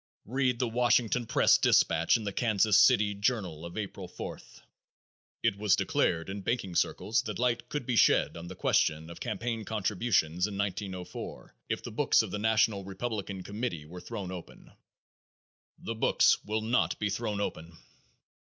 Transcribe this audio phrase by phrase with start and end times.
[0.25, 4.61] Read the Washington press dispatch in the Kansas City Journal of April 4th:
[5.43, 9.19] "It was declared in banking circles that light could be shed on the question of
[9.19, 14.71] campaign contributions in 1904 if the books of the national Republican committee were thrown open."
[15.77, 17.77] The books will not be thrown open.